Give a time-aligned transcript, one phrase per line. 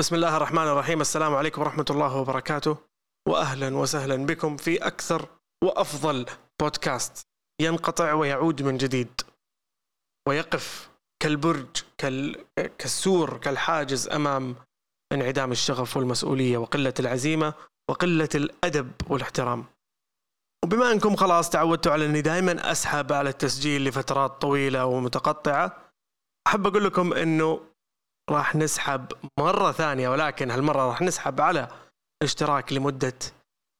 [0.00, 1.00] بسم الله الرحمن الرحيم.
[1.00, 2.76] السلام عليكم ورحمة الله وبركاته.
[3.28, 5.28] وأهلا وسهلا بكم في أكثر
[5.64, 6.26] وأفضل
[6.60, 7.26] بودكاست
[7.60, 9.20] ينقطع ويعود من جديد.
[10.28, 10.90] ويقف
[11.22, 11.66] كالبرج
[11.98, 12.44] كال...
[12.78, 14.56] كالسور كالحاجز أمام
[15.12, 17.54] انعدام الشغف والمسؤولية وقلة العزيمة
[17.90, 19.64] وقلة الأدب والاحترام.
[20.64, 25.76] وبما أنكم خلاص تعودتوا على أني دائما أسحب على التسجيل لفترات طويلة ومتقطعة
[26.46, 27.60] أحب أقول لكم أنه
[28.30, 31.68] راح نسحب مرة ثانية ولكن هالمرة راح نسحب على
[32.22, 33.18] اشتراك لمدة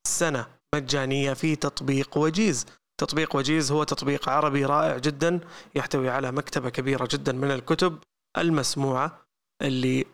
[0.06, 2.66] سنة مجانية في تطبيق وجيز.
[3.00, 5.40] تطبيق وجيز هو تطبيق عربي رائع جدا
[5.74, 7.98] يحتوي على مكتبة كبيرة جدا من الكتب
[8.38, 9.22] المسموعة
[9.62, 10.04] اللي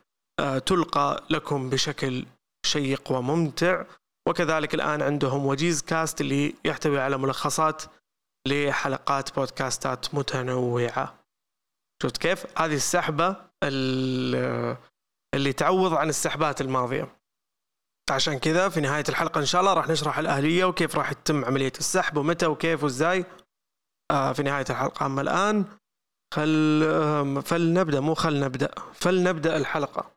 [0.40, 2.26] آه، تلقى لكم بشكل
[2.66, 3.84] شيق وممتع.
[4.28, 7.82] وكذلك الآن عندهم وجيز كاست اللي يحتوي على ملخصات
[8.48, 11.14] لحلقات بودكاستات متنوعة.
[12.02, 13.36] شفت كيف؟ هذه السحبة
[13.68, 17.16] اللي تعوض عن السحبات الماضية.
[18.10, 21.72] عشان كذا في نهاية الحلقة إن شاء الله راح نشرح الأهلية وكيف راح تتم عملية
[21.78, 23.24] السحب ومتى وكيف وإزاي.
[24.10, 25.06] آه، في نهاية الحلقة.
[25.06, 25.64] أما الآن
[26.34, 30.13] خل فلنبدأ مو خل نبدأ فلنبدأ الحلقة.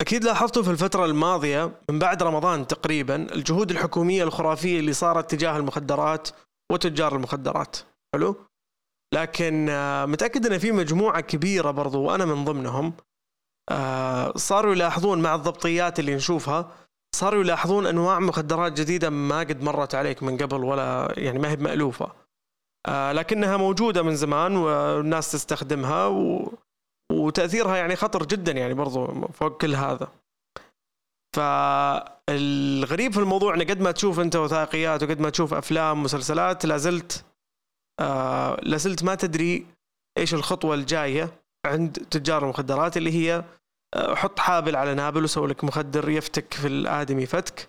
[0.00, 5.56] أكيد لاحظتوا في الفترة الماضية من بعد رمضان تقريبا الجهود الحكومية الخرافية اللي صارت تجاه
[5.56, 6.28] المخدرات
[6.72, 7.76] وتجار المخدرات
[8.14, 8.36] حلو؟
[9.14, 12.92] لكن آه، متأكد أن في مجموعة كبيرة برضو وأنا من ضمنهم
[13.70, 16.70] آه، صاروا يلاحظون مع الضبطيات اللي نشوفها
[17.14, 21.56] صاروا يلاحظون أنواع مخدرات جديدة ما قد مرت عليك من قبل ولا يعني ما هي
[21.56, 22.12] مألوفة
[22.86, 26.52] آه، لكنها موجودة من زمان والناس تستخدمها و
[27.10, 30.08] وتأثيرها يعني خطر جدا يعني برضو فوق كل هذا.
[31.36, 37.24] فالغريب في الموضوع إنه قد ما تشوف أنت وثائقيات وقد ما تشوف أفلام مسلسلات لازلت
[38.00, 39.66] آه لازلت ما تدري
[40.18, 43.44] إيش الخطوة الجاية عند تجار المخدرات اللي هي
[43.94, 47.68] آه حط حابل على نابل وسوي لك مخدر يفتك في الآدمي فتك.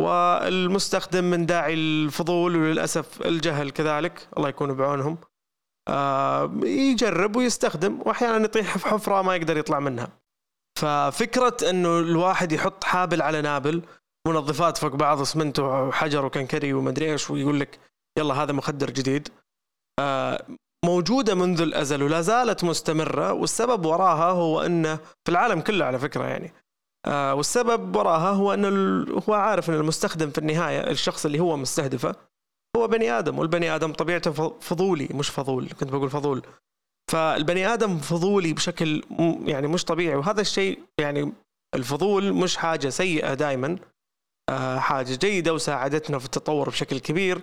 [0.00, 5.18] والمستخدم من داعي الفضول وللأسف الجهل كذلك الله يكون بعونهم.
[5.88, 10.08] آه، يجرب ويستخدم وأحيانا يطيح في حفرة ما يقدر يطلع منها.
[10.78, 13.82] ففكرة إنه الواحد يحط حابل على نابل
[14.28, 17.78] منظفات فوق بعض اسمنت وحجر وكنكري ومدري إيش ويقول لك
[18.18, 19.28] يلا هذا مخدر جديد.
[20.00, 20.46] آه،
[20.84, 26.24] موجودة منذ الأزل ولا زالت مستمرة والسبب وراها هو انه في العالم كله على فكرة
[26.24, 26.52] يعني.
[27.06, 28.68] آه، والسبب وراها هو انه
[29.28, 32.14] هو عارف إن المستخدم في النهاية الشخص اللي هو مستهدفه
[32.76, 36.42] هو بني آدم والبني آدم طبيعته فضولي مش فضول كنت بقول فضول.
[37.10, 39.02] فالبني آدم فضولي بشكل
[39.44, 41.32] يعني مش طبيعي وهذا الشيء يعني
[41.74, 43.78] الفضول مش حاجة سيئة دائما
[44.50, 47.40] آه، حاجة جيدة وساعدتنا في التطور بشكل كبير.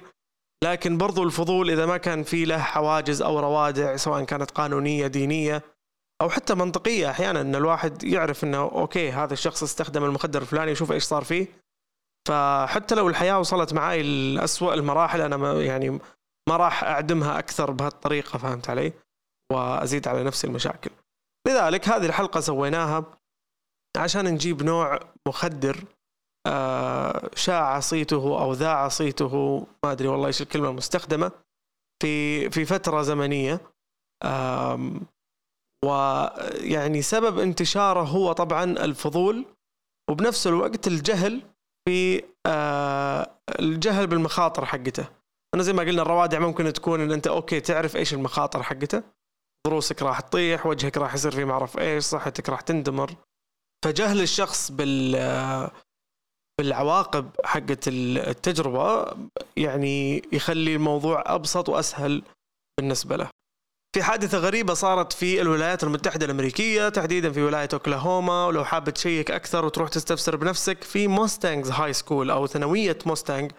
[0.64, 5.64] لكن برضو الفضول إذا ما كان في له حواجز أو روادع سواء كانت قانونية دينية
[6.22, 10.92] أو حتى منطقية أحيانا إن الواحد يعرف إنه أوكي هذا الشخص استخدم المخدر الفلاني يشوف
[10.92, 11.63] إيش صار فيه.
[12.28, 15.90] فحتى لو الحياة وصلت معي لأسوأ المراحل أنا ما يعني
[16.50, 18.94] ما راح أعدمها أكثر بهالطريقة فهمت علي؟
[19.52, 20.92] وأزيد على نفسي المشاكل.
[21.48, 23.06] لذلك هذه الحلقة سويناها
[23.98, 25.84] عشان نجيب نوع مخدر
[26.48, 31.32] آه، شاع صيته أو ذاع صيته ما أدري والله إيش الكلمة المستخدمة
[32.02, 33.60] في في فترة زمنية
[35.86, 39.46] ويعني سبب انتشاره هو طبعا الفضول
[40.10, 41.42] وبنفس الوقت الجهل
[41.88, 45.06] في آه، الجهل بالمخاطر حقته.
[45.56, 49.04] أنا زي ما قلنا الروادع ممكن تكون إن أنت okay تعرف إيش المخاطر حقته.
[49.68, 53.16] ضروسك راح تطيح وجهك راح يصير فيه ما أعرف إيش صحتك راح تندمر.
[53.86, 55.72] فجهل الشخص بال آه،
[56.60, 59.14] بالعواقب حقت التجربة
[59.58, 62.24] يعني يخلي الموضوع أبسط وأسهل
[62.80, 63.30] بالنسبة له.
[63.94, 68.46] في حادثة غريبة صارت في الولايات المتحدة الأمريكية تحديدا في ولاية أوكلاهوما.
[68.46, 73.52] ولو حاب تشيك أكثر وتروح تستفسر بنفسك في Mustangs High School أو ثانوية Mustang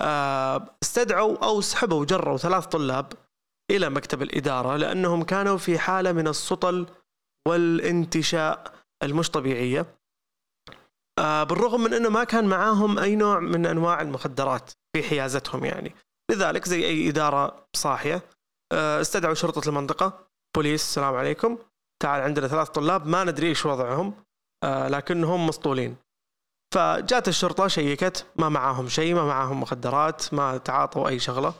[0.00, 3.12] آه، استدعوا أو سحبوا جروا ثلاث طلاب
[3.70, 6.86] إلى مكتب الإدارة لأنهم كانوا في حالة من السطل
[7.48, 8.72] والانتشاء
[9.02, 9.86] المش طبيعية.
[11.18, 15.94] آه، بالرغم من أنه ما كان معاهم أي نوع من أنواع المخدرات في حيازتهم يعني.
[16.30, 18.22] لذلك زي أي إدارة صاحية.
[18.72, 20.28] استدعوا شرطة المنطقة.
[20.56, 21.58] بوليس السلام عليكم.
[22.02, 24.14] تعال عندنا ثلاث طلاب ما ندري إيش وضعهم
[24.64, 25.96] آه، لكنهم مسطولين.
[26.74, 28.26] فجات الشرطة شيكت.
[28.36, 31.54] ما معاهم شيء ما معاهم مخدرات ما تعاطوا أي شغلة.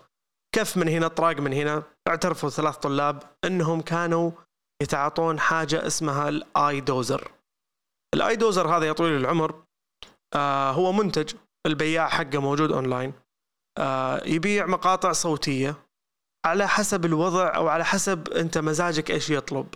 [0.55, 1.83] كف من هنا طراق من هنا.
[2.09, 4.31] اعترفوا ثلاث طلاب أنهم كانوا
[4.83, 7.31] يتعاطون حاجة اسمها ال I-Doser
[8.15, 9.63] ال I-Doser هذا يا طويل العمر
[10.35, 11.35] آه هو منتج.
[11.67, 13.13] البياع حقه موجود أونلاين.
[13.79, 15.88] آه يبيع مقاطع صوتية.
[16.47, 19.67] على حسب الوضع أو على حسب أنت مزاجك إيش يطلب.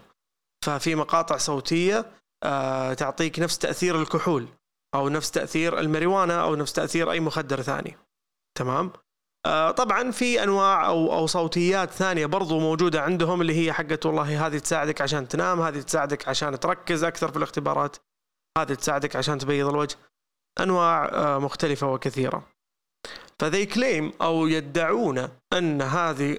[0.64, 2.10] ففي مقاطع صوتية
[2.44, 4.48] آه تعطيك نفس تأثير الكحول
[4.94, 7.96] أو نفس تأثير الماريوانا أو نفس تأثير أي مخدر ثاني.
[8.58, 8.92] تمام؟
[9.46, 14.46] آه طبعا في أنواع أو أو صوتيات ثانية برضو موجودة عندهم اللي هي حقت والله
[14.46, 17.96] هذه تساعدك عشان تنام هذه تساعدك عشان تركز أكثر في الاختبارات
[18.58, 19.96] هذه تساعدك عشان تبيض الوجه.
[20.60, 22.48] أنواع آه مختلفة وكثيرة.
[23.38, 26.38] فذي كليم أو يدعون أن هذه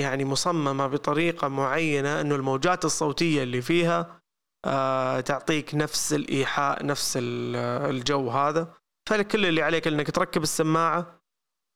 [0.00, 4.22] يعني مصممة بطريقة معينة إنه الموجات الصوتية اللي فيها
[4.64, 8.74] آه تعطيك نفس الإيحاء نفس الجو هذا.
[9.08, 11.20] فكل اللي عليك إنك تركب السماعة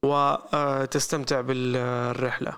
[0.04, 2.56] وتستمتع بالرحلة.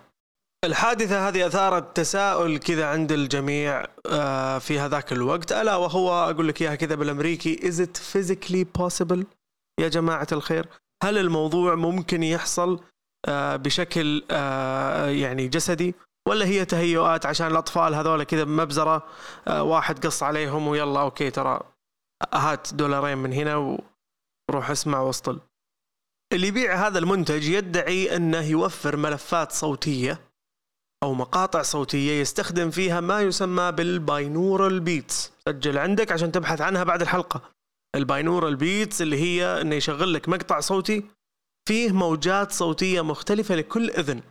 [0.64, 5.52] الحادثة هذه أثارت تساؤل كذا عند الجميع آه، في هذاك الوقت.
[5.52, 9.24] ألا وهو أقول لك إياها كذا بالأمريكي is it physically possible
[9.80, 10.66] يا جماعة الخير.
[11.04, 12.97] هل الموضوع ممكن يحصل؟ آه،
[13.56, 15.94] بشكل آه، يعني جسدي
[16.28, 19.06] ولا هي تهيؤات عشان الأطفال هذول كذا مبزرة
[19.48, 21.60] واحد قص عليهم ويلا okay ترى
[22.32, 23.56] هات دولارين من هنا
[24.50, 25.40] وروح اسمع واسطل.
[26.32, 30.20] اللي يبيع هذا المنتج يدعي إنه يوفر ملفات صوتية
[31.02, 35.32] أو مقاطع صوتية يستخدم فيها ما يسمى بال binaural beats.
[35.48, 37.42] سجل عندك عشان تبحث عنها بعد الحلقة.
[37.94, 41.04] ال binaural beats اللي هي إنه يشغل لك مقطع صوتي
[41.68, 44.22] فيه موجات صوتية مختلفة لكل إذن.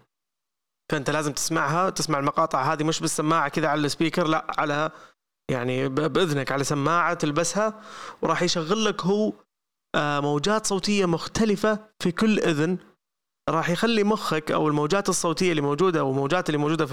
[0.91, 4.91] فأنت لازم تسمعها تسمع المقاطع هذه مش بالسماعة كذا على ال speaker لا على
[5.51, 7.81] يعني بإذنك على سماعة تلبسها
[8.21, 9.33] وراح يشغل لك هو
[9.95, 12.77] آه، موجات صوتية مختلفة في كل إذن.
[13.49, 16.85] راح يخلي مخك أو الموجات الصوتية اللي موجودة أو الموجات اللي موجودة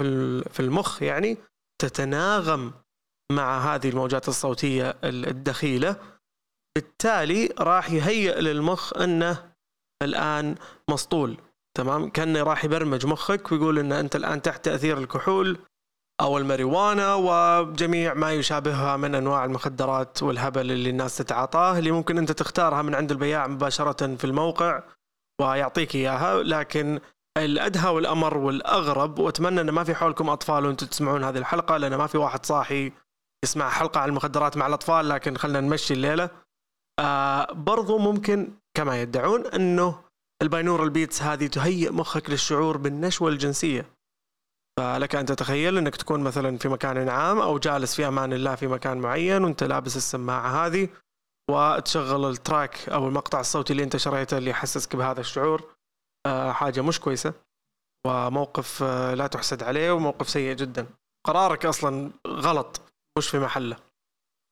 [0.49, 1.37] في المخ يعني
[1.81, 2.73] تتناغم
[3.31, 5.95] مع هذه الموجات الصوتية الدخيلة.
[6.75, 9.54] بالتالي راح يهيئ للمخ أنه
[10.03, 10.55] الآن
[10.89, 11.37] مسطول
[11.77, 15.57] تمام؟ كأنه راح يبرمج مخك ويقول إن أنت الآن تحت تأثير الكحول
[16.21, 22.31] أو الماريوانا وجميع ما يشابهها من أنواع المخدرات والهبل اللي الناس تتعاطاه اللي ممكن أنت
[22.31, 24.83] تختارها من عند البياع مباشرة في الموقع
[25.41, 26.43] ويعطيك إياها.
[26.43, 26.99] لكن
[27.37, 32.07] الأدهى والأمر والأغرب وأتمنى إن ما في حولكم أطفال وأنتم تسمعون هذه الحلقة لأن ما
[32.07, 32.91] في واحد صاحي
[33.45, 36.29] يسمع حلقة عن المخدرات مع الأطفال لكن خلينا نمشي الليلة.
[36.99, 40.01] آه برضو ممكن كما يدعون أنه
[40.41, 43.85] ال binaural beats هذه تهيئ مخك للشعور بالنشوة الجنسية.
[44.79, 48.67] فلك أن تتخيل أنك تكون مثلا في مكان عام أو جالس في أمان الله في
[48.67, 50.89] مكان معين وأنت لابس السماعة هذه
[51.51, 55.75] وتشغل ال track أو المقطع الصوتي اللي أنت شريته اللي يحسسك بهذا الشعور
[56.25, 57.33] آه، حاجة مش كويسة
[58.07, 60.87] وموقف آه، لا تحسد عليه وموقف سيء جدا.
[61.27, 62.81] قرارك أصلا غلط
[63.17, 63.77] مش في محله.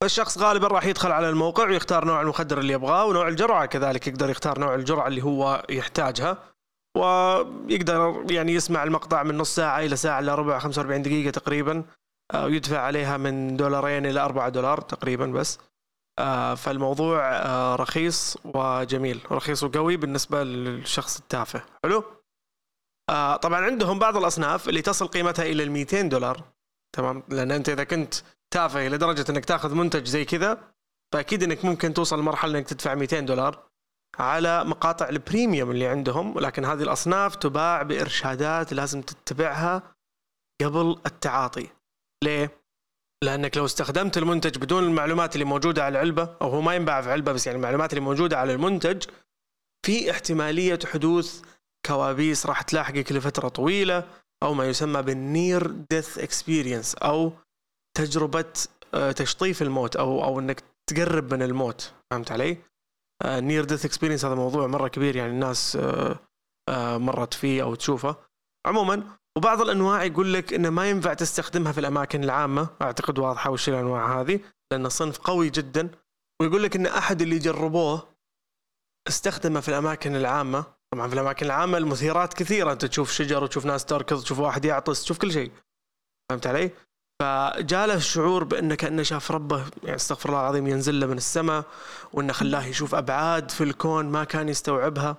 [0.03, 4.29] فالشخص غالبا راح يدخل على الموقع ويختار نوع المخدر اللي يبغاه ونوع الجرعة كذلك يقدر
[4.29, 6.37] يختار نوع الجرعة اللي هو يحتاجها.
[6.97, 11.83] ويقدر يعني يسمع المقطع من نص ساعة إلى ساعة الا ربع 45 دقيقة تقريبا.
[12.33, 15.59] آه، ويدفع عليها من دولارين إلى 4 دولار تقريبا بس.
[16.19, 21.63] آه، فالموضوع آه، رخيص وجميل رخيص وقوي بالنسبة للشخص التافه.
[21.83, 22.03] حلو؟
[23.09, 26.43] آه، طبعا عندهم بعض الأصناف اللي تصل قيمتها إلى ال 200 دولار.
[26.95, 28.13] تمام؟ لأن أنت إذا كنت
[28.53, 30.73] تافه لدرجه إنك تاخذ منتج زي كذا
[31.13, 33.69] فأكيد إنك ممكن توصل لمرحلة إنك تدفع 200 دولار
[34.19, 36.35] على مقاطع البريميوم اللي عندهم.
[36.35, 39.95] ولكن هذه الأصناف تباع بإرشادات لازم تتبعها
[40.61, 41.67] قبل التعاطي.
[42.23, 42.63] ليه؟
[43.23, 47.11] لأنك لو استخدمت المنتج بدون المعلومات اللي موجودة على العلبة أو هو ما ينباع في
[47.11, 49.03] علبة بس يعني المعلومات اللي موجودة على المنتج
[49.85, 51.41] في احتمالية حدوث
[51.85, 54.07] كوابيس راح تلاحقك لفترة طويلة
[54.43, 57.33] أو ما يسمى بال near death experience أو
[57.97, 58.53] تجربة
[58.93, 62.57] آه، تشطيف الموت أو أو إنك تقرب من الموت فهمت علي؟
[63.25, 66.19] near death experience هذا موضوع مرة كبير يعني الناس آه،
[66.69, 68.15] آه، مرت فيه أو تشوفه
[68.67, 69.03] عموما
[69.37, 74.21] وبعض الأنواع يقول لك إنه ما ينفع تستخدمها في الأماكن العامة أعتقد واضحة وش الأنواع
[74.21, 74.39] هذه
[74.71, 75.89] لأنه صنف قوي جدا
[76.41, 78.07] ويقول لك إن أحد اللي جربوه
[79.07, 83.85] استخدمه في الأماكن العامة طبعا في الأماكن العامة المثيرات كثيرة أنت تشوف شجر وتشوف ناس
[83.85, 85.51] تركض تشوف واحد يعطس تشوف كل شيء
[86.29, 86.71] فهمت علي؟
[87.21, 91.65] فجاله الشعور بانه كانه شاف ربه يعني استغفر الله العظيم ينزل له من السماء
[92.13, 95.17] وأنه خلاه يشوف أبعاد في الكون ما كان يستوعبها.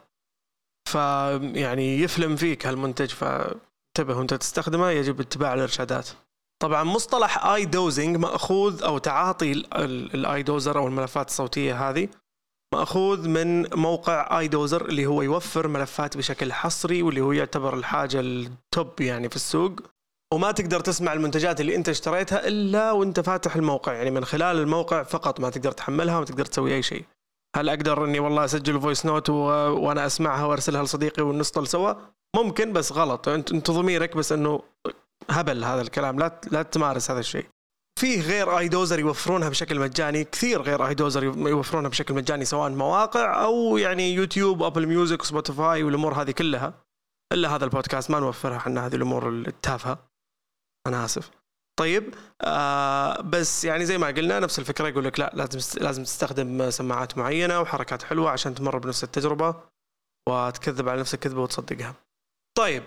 [0.89, 6.09] فيعني يفلم فيك هالمنتج ف انتبه وأنت تستخدمه يجب اتباع الإرشادات.
[6.63, 12.09] طبعا مصطلح I-Dosing مأخوذ أو تعاطي ال I-Doser أو الملفات الصوتية هذه
[12.75, 18.41] مأخوذ من موقع I-Doser اللي هو يوفر ملفات بشكل حصري واللي هو يعتبر الحاجة ال
[18.41, 19.81] top يعني في السوق.
[20.35, 23.93] وما تقدر تسمع المنتجات اللي انت اشتريتها إلا وانت فاتح الموقع.
[23.93, 27.05] يعني من خلال الموقع فقط ما تقدر تحملها وما تقدر تسوي أي شيء.
[27.57, 29.35] هل أقدر إني والله أسجل voice note و...
[29.35, 31.95] وأنا أسمعها وأرسلها لصديقي ونسطل سوا؟
[32.37, 33.29] ممكن بس غلط.
[33.29, 34.63] انت أنت ضميرك بس إنه
[35.31, 36.19] هبل هذا الكلام.
[36.19, 37.47] لا لا تمارس هذا الشيء.
[38.01, 43.77] فيه غير I-Doser يوفرونها بشكل مجاني كثير غير I-Doser يوفرونها بشكل مجاني سواء مواقع أو
[43.77, 46.75] يعني YouTube Apple Music Spotify والأمور هذه كلها.
[47.33, 50.14] إلا هذا البودكاست ما نوفرها إحنا هذه الأمور التافهة.
[50.87, 51.31] أنا آسف.
[51.79, 56.71] طيب آه بس يعني زي ما قلنا نفس الفكرة يقول لك لا لازم لازم تستخدم
[56.71, 59.55] سماعات معينة وحركات حلوة عشان تمر بنفس التجربة
[60.29, 61.95] وتكذب على نفسك كذبة وتصدقها.
[62.59, 62.83] طيب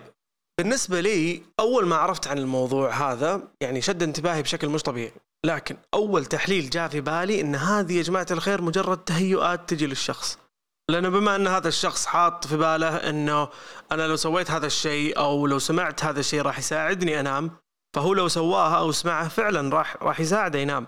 [0.60, 5.14] بالنسبة لي أول ما عرفت عن الموضوع هذا يعني شد انتباهي بشكل مش طبيعي.
[5.46, 10.38] لكن أول تحليل جاء في بالي إن هذه يا جماعة الخير مجرد تهيؤات تجي للشخص.
[10.92, 13.50] لأنه بما إن هذا الشخص حاط في باله إنه
[13.92, 17.52] أنا لو سويت هذا الشيء أو لو سمعت هذا الشيء راح يساعدني أنام
[17.96, 20.88] فهو لو سواها أو سمعها فعلا راح راح يساعده ينام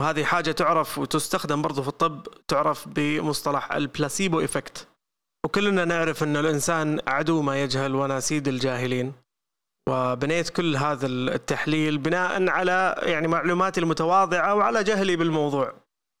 [0.00, 4.88] وهذه حاجة تعرف وتستخدم برضو في الطب تعرف بمصطلح ال placebo effect.
[5.44, 9.12] وكلنا نعرف أن الإنسان عدو ما يجهل وأنا سيد الجاهلين.
[9.88, 15.74] وبنيت كل هذا التحليل بناء على يعني معلوماتي المتواضعة وعلى جهلي بالموضوع.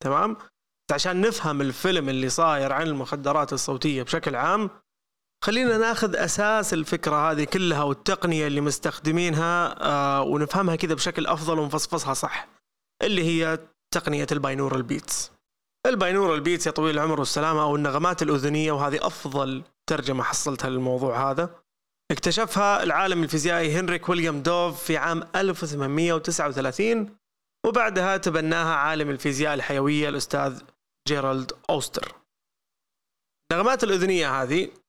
[0.04, 0.36] تمام؟
[0.92, 4.70] عشان نفهم الفيلم اللي صاير عن المخدرات الصوتية بشكل عام
[5.44, 12.14] خلينا ناخذ أساس الفكرة هذه كلها والتقنية اللي مستخدمينها آه ونفهمها كذا بشكل أفضل ونفصفصها
[12.14, 12.48] صح
[13.02, 13.58] اللي هي
[13.94, 15.32] تقنية ال binaural beats.
[15.86, 21.30] ال binaural beats يا طويل العمر والسلامة أو النغمات الأذنية وهذه أفضل ترجمة حصلتها للموضوع
[21.30, 21.54] هذا.
[22.10, 27.16] اكتشفها العالم الفيزيائي هنريك ويليام دوف في عام 1839
[27.66, 30.60] وبعدها تبناها عالم الفيزياء الحيوية الأستاذ
[31.08, 32.14] جيرالد أوستر.
[33.52, 34.81] النغمات الأذنية هذه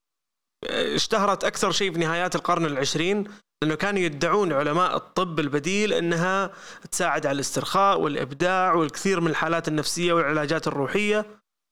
[0.70, 3.24] اشتهرت أكثر شيء في نهايات القرن العشرين
[3.64, 6.52] لأنه كانوا يدعون علماء الطب البديل أنها
[6.92, 11.26] تساعد على الاسترخاء والإبداع والكثير من الحالات النفسية والعلاجات الروحية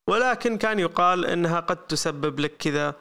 [0.10, 2.96] ولكن كان يقال أنها قد تسبب لك كذا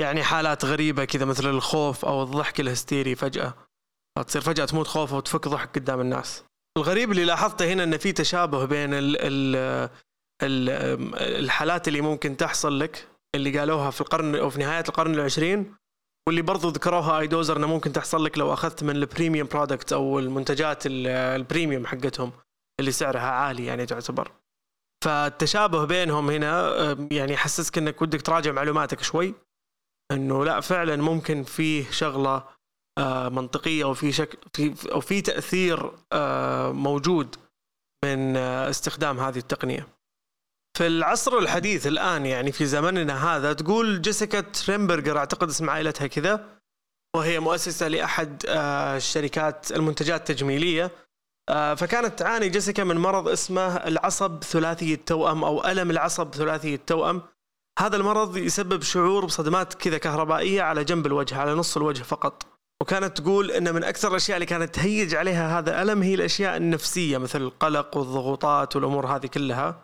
[0.00, 3.54] يعني حالات غريبة كذا مثل الخوف أو الضحك الهستيري فجأة.
[4.26, 6.44] تصير فجأة تموت خوف وتفك ضحك قدام الناس.
[6.78, 9.88] الغريب اللي لاحظته هنا إن في تشابه بين ال ال
[11.44, 15.74] الحالات اللي ممكن تحصل لك اللي قالوها في القرن أو في نهاية القرن العشرين
[16.26, 20.18] واللي برضو ذكروها iDoser إنه ممكن تحصل لك لو أخذت من ال premium product أو
[20.18, 22.32] المنتجات ال premium حقتهم
[22.80, 24.32] اللي سعرها عالي يعني تعتبر
[25.04, 26.72] فالتشابه بينهم هنا
[27.10, 29.34] يعني يحسسك إنك ودك تراجع معلوماتك شوي
[30.12, 32.44] إنه لا فعلا ممكن فيه شغلة
[32.98, 37.36] آه، منطقية وفي شك في أو في تأثير آه، موجود
[38.04, 39.88] من آه، استخدام هذه التقنية.
[40.76, 46.48] في العصر الحديث الآن يعني في زمننا هذا تقول جيسيكا تريمبرجر أعتقد اسم عائلتها كذا
[47.16, 50.90] وهي مؤسسة لأحد الشركات المنتجات التجميلية.
[51.50, 57.22] فكانت تعاني جيسيكا من مرض اسمه العصب ثلاثي التوأم أو ألم العصب ثلاثي التوأم.
[57.78, 62.46] هذا المرض يسبب شعور بصدمات كذا كهربائية على جنب الوجه على نص الوجه فقط.
[62.82, 67.18] وكانت تقول إن من أكثر الأشياء اللي كانت تهيج عليها هذا الالم هي الأشياء النفسية
[67.18, 69.83] مثل القلق والضغوطات والأمور هذه كلها.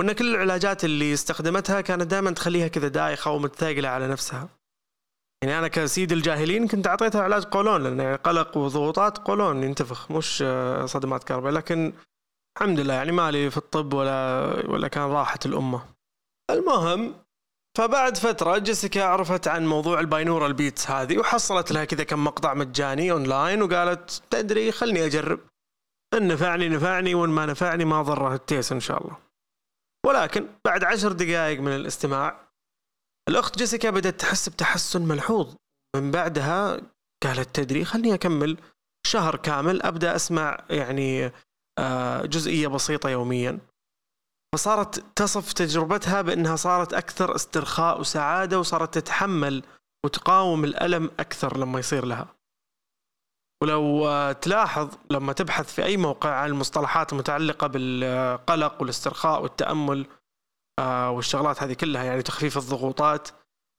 [0.00, 4.48] وإن كل العلاجات اللي استخدمتها كانت دائما تخليها كذا دايخه ومتثاقلة على نفسها.
[5.42, 10.44] يعني أنا كسيد الجاهلين كنت أعطيتها علاج قولون لأن يعني قلق وضغوطات قولون ينتفخ مش
[10.84, 11.92] صدمات كهرباء لكن
[12.56, 15.84] الحمد لله يعني مالي في الطب ولا ولا كان راحة الأمة.
[16.50, 17.14] المهم
[17.78, 22.54] فبعد فترة جيسيكا عرفت عن موضوع ال binaural beats هذه وحصلت لها كذا كم مقطع
[22.54, 25.40] مجاني أونلاين وقالت تدري خلني أجرب.
[26.14, 29.23] إن نفعني نفعني وإن ما نفعني ما ضره التيس إن شاء الله.
[30.06, 32.48] ولكن بعد عشر دقائق من الاستماع
[33.28, 35.54] الأخت جيسيكا بدأت تحس بتحسن ملحوظ
[35.96, 36.80] من بعدها
[37.22, 38.58] قالت تدري خلني أكمل
[39.06, 41.32] شهر كامل أبدأ أسمع يعني
[41.78, 43.58] آه، جزئية بسيطة يوميا
[44.54, 49.62] فصارت تصف تجربتها بأنها صارت أكثر استرخاء وسعادة وصارت تتحمل
[50.04, 52.34] وتقاوم الألم أكثر لما يصير لها.
[53.64, 60.06] ولو تلاحظ لما تبحث في أي موقع عن المصطلحات المتعلقة بالقلق والاسترخاء والتأمل
[60.78, 63.28] آه، والشغلات هذه كلها يعني تخفيف الضغوطات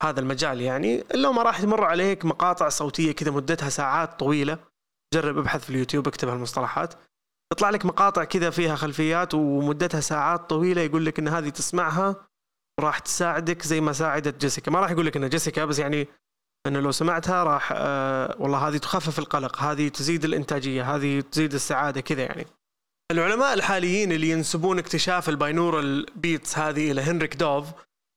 [0.04, 4.58] هذا المجال يعني إلا ما راح تمر عليك مقاطع صوتية كذا مدتها ساعات طويلة
[5.14, 6.94] جرب ابحث في اليوتيوب اكتب هالمصطلحات.
[7.54, 12.28] يطلع لك مقاطع كذا فيها خلفيات ومدتها ساعات طويلة يقول لك إن هذه تسمعها
[12.80, 14.72] راح تساعدك زي ما ساعدت جيسيكا.
[14.72, 16.08] ما راح يقول لك إن جيسيكا بس يعني
[16.68, 22.02] أنه لو سمعتها راح آه والله هذه تخفف القلق هذه تزيد الإنتاجية هذه تزيد السعادة
[22.02, 22.46] كذا يعني.
[23.12, 27.68] العلماء الحاليين اللي ينسبون اكتشاف ال binaural beats هذه إلى هنريك دوف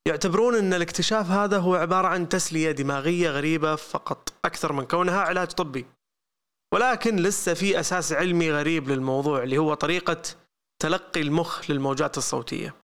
[0.09, 5.49] يعتبرون أن الاكتشاف هذا هو عبارة عن تسلية دماغية غريبة فقط أكثر من كونها علاج
[5.49, 5.87] طبي.
[6.75, 10.23] ولكن لسه في أساس علمي غريب للموضوع اللي هو طريقة
[10.83, 12.75] تلقي المخ للموجات الصوتية.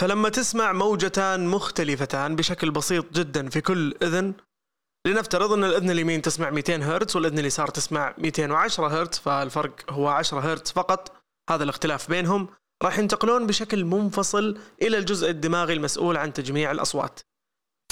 [0.00, 4.34] فلما تسمع موجتان مختلفتان بشكل بسيط جدا في كل إذن
[5.06, 10.40] لنفترض أن الإذن اليمين تسمع 200 هرتز والإذن اليسار تسمع 210 هرتز فالفرق هو 10
[10.40, 11.12] هرتز فقط.
[11.50, 12.48] هذا الاختلاف بينهم.
[12.82, 17.20] راح ينتقلون بشكل منفصل إلى الجزء الدماغي المسؤول عن تجميع الأصوات.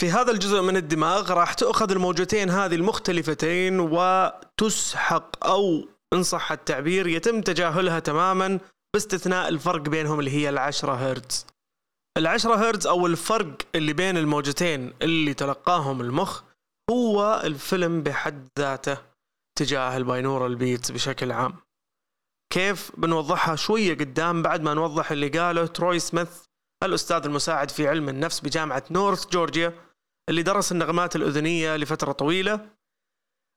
[0.01, 7.07] في هذا الجزء من الدماغ راح تؤخذ الموجتين هذه المختلفتين وتسحق أو إن صح التعبير
[7.07, 8.59] يتم تجاهلها تماما
[8.95, 11.47] باستثناء الفرق بينهم اللي هي العشرة هرتز.
[12.19, 16.43] العشرة هرتز أو الفرق اللي بين الموجتين اللي تلقاهم المخ
[16.93, 18.99] هو الفيلم بحد ذاته
[19.59, 21.57] تجاه ال binaural beats بشكل عام
[22.53, 26.29] كيف بنوضحها شوية قدام بعد ما نوضح اللي قاله تروي سميث
[26.83, 29.75] الأستاذ المساعد في علم النفس بجامعة نورث جورجيا
[30.29, 32.69] اللي درس النغمات الأذنية لفترة طويلة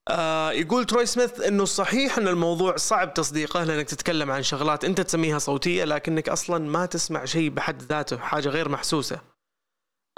[0.08, 5.00] آه يقول تروي سميث إنه صحيح إن الموضوع صعب تصديقه لأنك تتكلم عن شغلات أنت
[5.00, 9.35] تسميها صوتية لكنك أصلا ما تسمع شيء بحد ذاته حاجة غير محسوسة.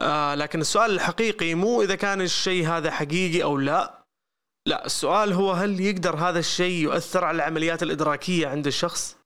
[0.00, 4.05] آه لكن السؤال الحقيقي مو إذا كان الشيء هذا حقيقي أو لا.
[4.67, 9.19] لا السؤال هو هل يقدر هذا الشيء يؤثر على العمليات الإدراكية عند الشخص؟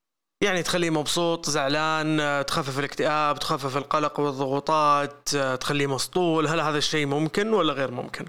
[0.43, 6.79] يعني تخليه مبسوط زعلان آه، تخفف الاكتئاب تخفف القلق والضغوطات آه، تخليه مسطول هل هذا
[6.79, 8.25] الشيء ممكن ولا غير ممكن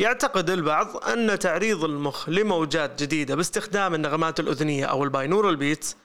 [0.00, 5.96] يعتقد البعض أن تعريض المخ لموجات جديدة باستخدام النغمات الأذنية أو ال binaural beats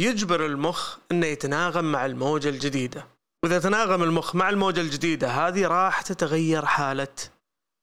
[0.00, 3.06] يجبر المخ أنه يتناغم مع الموجة الجديدة
[3.44, 7.16] وإذا تناغم المخ مع الموجة الجديدة هذه راح تتغير حالة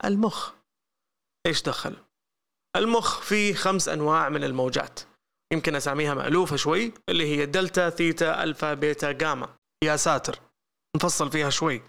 [0.06, 0.52] المخ.
[1.48, 1.96] إيش دخل؟
[2.76, 5.00] المخ فيه خمس أنواع من الموجات.
[5.54, 9.56] يمكن أساميها مألوفة شوي اللي هي دلتا ثيتا ألفا بيتا جاما.
[9.84, 10.40] يا ساتر
[10.96, 11.82] نفصل فيها شوي.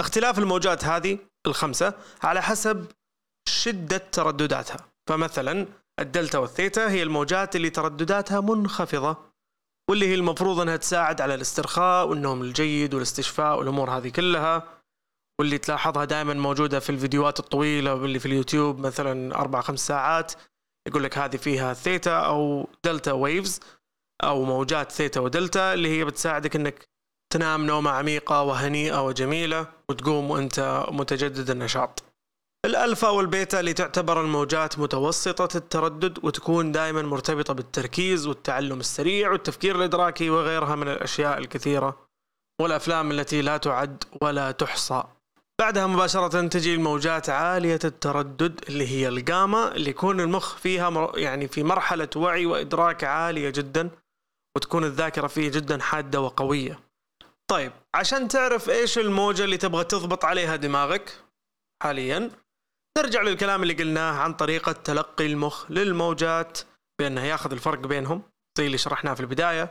[0.00, 2.92] اختلاف الموجات هذه الخمسة على حسب
[3.48, 4.88] شدة تردداتها.
[5.08, 5.66] فمثلا
[6.00, 9.27] الدلتا والثيتا هي الموجات اللي تردداتها منخفضة.
[9.88, 14.62] واللي هي المفروض انها تساعد على الاسترخاء والنوم الجيد والاستشفاء والامور هذه كلها
[15.40, 20.32] واللي تلاحظها دائما موجودة في الفيديوهات الطويلة واللي في اليوتيوب مثلا أربع خمس ساعات
[20.88, 23.60] يقول لك هذه فيها ثيتا أو delta waves
[24.22, 26.88] أو موجات ثيتا ودلتا اللي هي بتساعدك أنك
[27.32, 32.07] تنام نومة عميقة وهنيئة وجميلة وتقوم وأنت متجدد النشاط.
[32.66, 40.30] الألفا والبيتا اللي تعتبر الموجات متوسطة التردد وتكون دائما مرتبطة بالتركيز والتعلم السريع والتفكير الإدراكي
[40.30, 42.06] وغيرها من الأشياء الكثيرة
[42.60, 45.04] والأفلام التي لا تعد ولا تحصى.
[45.60, 51.62] بعدها مباشرة تجي الموجات عالية التردد اللي هي الجاما اللي يكون المخ فيها يعني في
[51.62, 53.90] مرحلة وعي وإدراك عالية جدا
[54.56, 56.78] وتكون الذاكرة فيه جدا حادة وقوية.
[57.50, 61.12] طيب عشان تعرف إيش الموجة اللي تبغى تضبط عليها دماغك
[61.82, 62.30] حاليا
[62.98, 66.58] نرجع للكلام اللي قلناه عن طريقة تلقي المخ للموجات
[67.00, 68.22] بأنه ياخذ الفرق بينهم.
[68.58, 69.70] زي اللي شرحناه في البداية.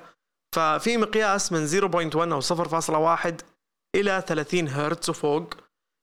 [0.55, 3.41] ففي مقياس من 0.1 أو 0.1
[3.95, 5.53] إلى 30 هرتز وفوق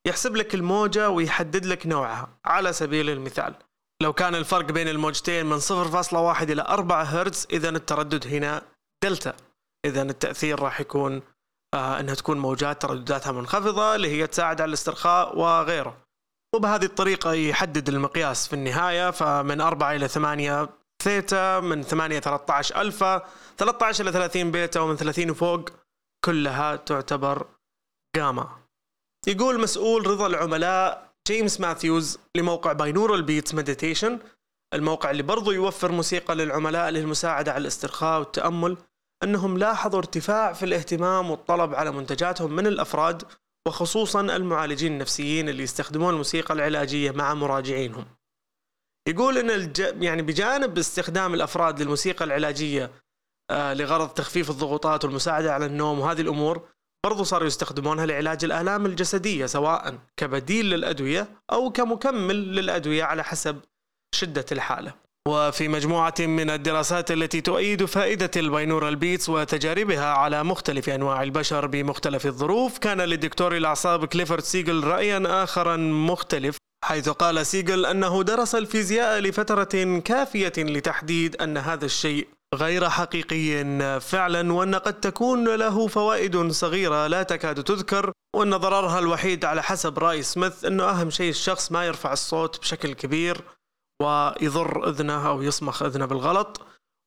[0.07, 2.39] يحسب لك الموجة ويحدد لك نوعها.
[2.45, 3.55] على سبيل المثال
[4.03, 8.63] لو كان الفرق بين الموجتين من 0.1 إلى 4 هرتز إذا التردد هنا
[9.05, 9.37] دلتا.
[9.85, 11.23] إذا التأثير راح يكون
[11.75, 16.04] آه، إنها تكون موجات تردداتها منخفضة اللي هي تساعد على الاسترخاء وغيره.
[16.55, 20.69] وبهذه الطريقة يحدد المقياس في النهاية فمن 4 إلى 8
[21.03, 23.23] ثيتا من 8 13 ألفا
[23.59, 25.71] 13 إلى 30 بيتا ومن 30 وفوق
[26.25, 27.47] كلها تعتبر
[28.17, 28.49] جاما.
[29.27, 34.19] يقول مسؤول رضا العملاء جيمس ماثيوز لموقع Binaural Beats Meditation
[34.75, 38.77] الموقع اللي برضو يوفر موسيقى للعملاء للمساعدة على الاسترخاء والتأمل
[39.23, 43.23] أنهم لاحظوا ارتفاع في الاهتمام والطلب على منتجاتهم من الأفراد
[43.69, 48.07] وخصوصا المعالجين النفسيين اللي يستخدمون الموسيقى العلاجية مع مراجعينهم.
[49.09, 49.81] يقول أن الج...
[50.03, 52.91] يعني بجانب استخدام الأفراد للموسيقى العلاجية
[53.51, 56.69] آه لغرض تخفيف الضغوطات والمساعدة على النوم وهذه الأمور
[57.05, 63.61] برضو صاروا يستخدمونها لعلاج الآلام الجسدية سواء كبديل للأدوية أو كمكمل للأدوية على حسب
[64.15, 64.95] شدة الحالة.
[65.29, 71.67] وفي مجموعة من الدراسات التي تؤيد فائدة ال binaural beats وتجاربها على مختلف أنواع البشر
[71.67, 78.55] بمختلف الظروف كان للدكتور الأعصاب كليفورد سيجل رأيا آخر مختلف حيث قال سيجل أنه درس
[78.55, 83.65] الفيزياء لفترة كافية لتحديد أن هذا الشيء غير حقيقي
[84.01, 89.99] فعلا وأن قد تكون له فوائد صغيرة لا تكاد تذكر وأن ضررها الوحيد على حسب
[89.99, 93.41] رأي سميث أنه أهم شيء الشخص ما يرفع الصوت بشكل كبير.
[94.03, 96.61] ويضر إذنه أو يصمخ إذنه بالغلط.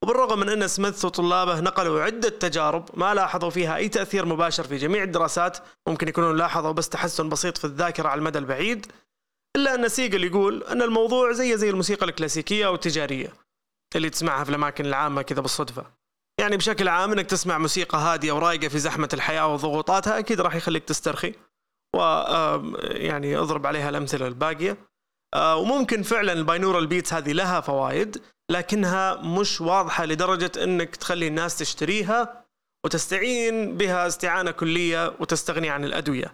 [0.03, 4.77] وبالرغم من أن سميث وطلابه نقلوا عدة تجارب ما لاحظوا فيها أي تأثير مباشر في
[4.77, 8.91] جميع الدراسات ممكن يكونون لاحظوا بس تحسن بسيط في الذاكرة على المدى البعيد
[9.57, 13.33] إلا أن سيجل يقول أن الموضوع زي زي الموسيقى الكلاسيكية أو التجاريه
[13.95, 15.85] اللي تسمعها في الأماكن العامة كذا بالصدفة.
[16.39, 20.83] يعني بشكل عام إنك تسمع موسيقى هادية ورايقة في زحمة الحياة وضغوطاتها أكيد راح يخليك
[20.83, 21.33] تسترخي.
[21.95, 21.99] و
[22.81, 24.77] يعني أضرب عليها الأمثلة الباقية.
[25.35, 31.57] وممكن فعلا ال binaural beats هذه لها فوائد لكنها مش واضحة لدرجة إنك تخلي الناس
[31.57, 32.45] تشتريها
[32.85, 36.33] وتستعين بها استعانة كلية وتستغني عن الأدوية.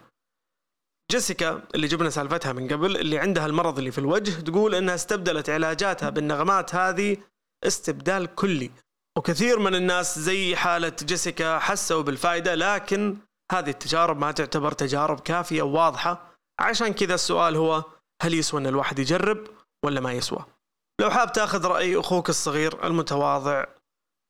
[1.12, 5.50] جيسيكا اللي جبنا سالفتها من قبل اللي عندها المرض اللي في الوجه تقول إنها استبدلت
[5.50, 7.18] علاجاتها بالنغمات هذه
[7.64, 8.72] استبدال كلي
[9.18, 13.18] وكثير من الناس زي حالة جيسيكا حسوا بالفائدة لكن
[13.52, 17.84] هذه التجارب ما تعتبر تجارب كافية وواضحة عشان كذا السؤال هو
[18.24, 19.48] هل يسوى أن الواحد يجرب
[19.86, 20.46] ولا ما يسوى؟
[21.02, 23.66] لو حاب تأخذ رأي أخوك الصغير المتواضع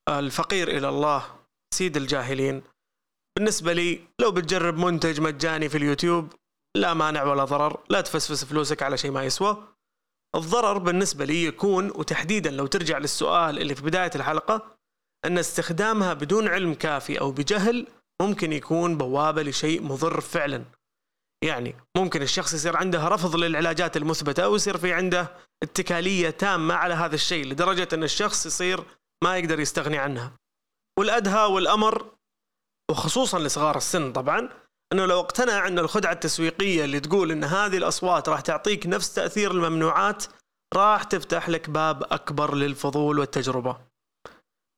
[0.10, 1.26] الفقير إلى الله
[1.74, 2.64] سيد الجاهلين
[3.38, 6.34] بالنسبة لي لو بتجرب منتج مجاني في اليوتيوب
[6.78, 9.64] لا مانع ولا ضرر لا تفسفس فلوسك على شيء ما يسوى.
[10.36, 14.76] الضرر بالنسبة لي يكون وتحديدا لو ترجع للسؤال اللي في بداية الحلقة
[15.26, 17.88] أن استخدامها بدون علم كافي أو بجهل
[18.22, 20.66] ممكن يكون بوابة لشيء مضر فعلا.
[21.44, 25.32] يعني ممكن الشخص يصير عنده رفض للعلاجات المثبتة ويصير في عنده
[25.64, 28.84] اتكالية تامة على هذا الشيء لدرجة أن الشخص يصير
[29.24, 30.34] ما يقدر يستغني عنها
[31.00, 32.12] والأدهى والأمر
[32.92, 34.50] وخصوصا لصغار السن طبعا
[34.94, 39.52] أنه لو اقتنع أن الخدعة التسويقية اللي تقول إن هذه الأصوات راح تعطيك نفس تأثير
[39.52, 40.24] الممنوعات
[40.76, 43.78] راح تفتح لك باب أكبر للفضول والتجربة.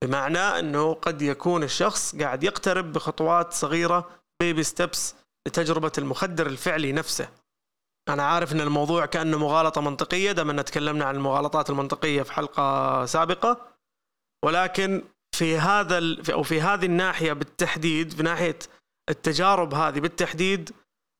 [0.04, 4.10] بمعنى أنه قد يكون الشخص قاعد يقترب بخطوات صغيرة
[4.42, 5.16] بيبي ستيبس
[5.48, 7.30] لتجربه المخدر الفعلي نفسه.
[8.10, 13.06] أنا عارف إن الموضوع كأنه مغالطة منطقية دام إن تكلمنا عن المغالطات المنطقية في حلقة
[13.06, 13.76] سابقة
[14.46, 15.04] ولكن
[15.36, 16.02] في هذا
[16.34, 18.60] أو في هذه الناحية بالتحديد في ناحية
[19.10, 20.72] التجارب هذه بالتحديد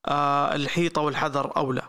[0.08, 1.82] آه الحيطة والحذر أولى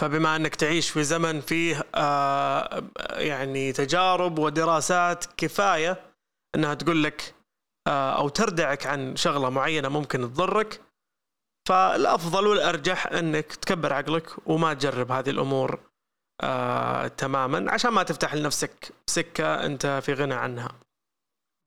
[0.00, 6.02] فبما إنك تعيش في زمن فيه آه يعني تجارب ودراسات كفاية
[6.54, 7.34] إنها تقول لك
[7.86, 10.80] آه أو تردعك عن شغلة معينة ممكن تضرك
[11.68, 15.80] فالأفضل والأرجح إنك تكبر عقلك وما تجرب هذه الأمور
[16.40, 20.68] آه تماما عشان ما تفتح لنفسك سكه أنت في غنى عنها.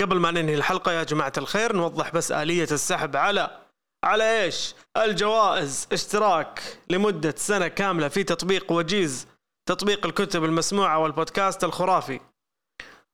[0.01, 3.61] قبل ما ننهي الحلقة يا جماعة الخير نوضح بس آلية السحب على
[4.03, 9.27] على إيش؟ الجوائز اشتراك لمدة سنة كاملة في تطبيق وجيز
[9.69, 12.19] تطبيق الكتب المسموعة والبودكاست الخرافي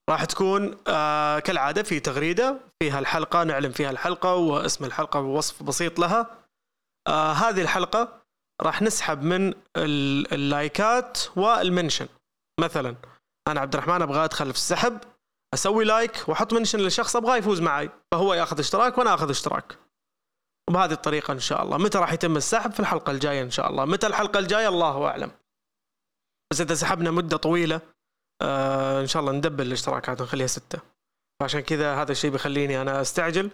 [0.09, 5.99] راح تكون آه كالعادة في تغريدة فيها الحلقة نعلم فيها الحلقة واسم الحلقة ووصف بسيط
[5.99, 6.46] لها
[7.07, 8.21] آه هذه الحلقة
[8.61, 9.53] راح نسحب من
[10.33, 12.07] اللايكات وال mention.
[12.59, 12.95] مثلا
[13.47, 14.99] أنا عبد الرحمن أبغى أدخل في السحب
[15.53, 17.89] أسوي like وأحط mention لشخص أبغاه يفوز معي.
[18.11, 19.77] فهو يأخذ اشتراك وأنا أخذ اشتراك.
[20.69, 21.77] وبهذه الطريقة إن شاء الله.
[21.77, 23.85] متى راح يتم السحب؟ في الحلقة الجاية إن شاء الله.
[23.85, 25.31] متى الحلقة الجاية؟ الله أعلم.
[26.51, 27.81] بس إذا سحبنا مدة طويلة
[28.41, 30.79] آه إن شاء الله ندبل الاشتراكات ونخليها ستة.
[31.41, 33.51] فعشان كذا هذا الشيء بيخليني أنا أستعجل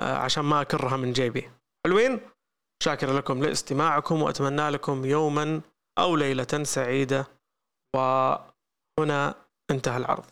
[0.00, 1.50] آه عشان ما أكرها من جيبي.
[1.86, 2.20] حلوين؟
[2.82, 5.60] شاكر لكم لاستماعكم وأتمنى لكم يوما
[5.98, 7.26] أو ليلة سعيدة
[7.96, 9.34] وهنا
[9.70, 10.24] انتهى العرض.